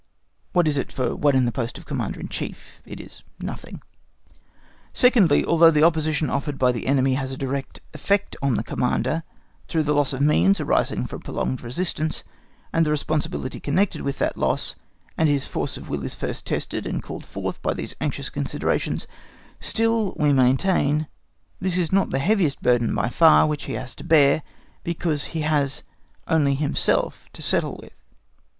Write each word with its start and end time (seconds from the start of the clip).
What 0.51 0.67
is 0.67 0.79
it 0.79 0.91
for 0.91 1.15
one 1.15 1.35
in 1.35 1.45
the 1.45 1.51
post 1.51 1.77
of 1.77 1.85
Commander 1.85 2.19
in 2.19 2.27
Chief? 2.27 2.81
It 2.87 2.99
is 2.99 3.21
nothing. 3.39 3.83
Secondly, 4.93 5.45
although 5.45 5.69
the 5.69 5.83
opposition 5.83 6.27
offered 6.27 6.57
by 6.57 6.71
the 6.71 6.87
enemy 6.87 7.13
has 7.13 7.31
a 7.31 7.37
direct 7.37 7.81
effect 7.93 8.35
on 8.41 8.55
the 8.55 8.63
Commander 8.63 9.21
through 9.67 9.83
the 9.83 9.93
loss 9.93 10.11
of 10.11 10.21
means 10.21 10.59
arising 10.59 11.05
from 11.05 11.21
prolonged 11.21 11.61
resistance, 11.61 12.23
and 12.73 12.83
the 12.83 12.89
responsibility 12.89 13.59
connected 13.59 14.01
with 14.01 14.17
that 14.17 14.37
loss, 14.39 14.75
and 15.19 15.29
his 15.29 15.45
force 15.45 15.77
of 15.77 15.87
will 15.87 16.03
is 16.03 16.15
first 16.15 16.47
tested 16.47 16.87
and 16.87 17.03
called 17.03 17.23
forth 17.23 17.61
by 17.61 17.71
these 17.75 17.95
anxious 18.01 18.31
considerations, 18.31 19.05
still 19.59 20.15
we 20.17 20.33
maintain 20.33 20.97
that 21.01 21.07
this 21.59 21.77
is 21.77 21.91
not 21.91 22.09
the 22.09 22.17
heaviest 22.17 22.59
burden 22.63 22.95
by 22.95 23.07
far 23.07 23.45
which 23.45 23.65
he 23.65 23.73
has 23.73 23.93
to 23.93 24.03
bear, 24.03 24.41
because 24.83 25.25
he 25.25 25.41
has 25.41 25.83
only 26.27 26.55
himself 26.55 27.29
to 27.33 27.43
settle 27.43 27.79
with. 27.83 27.93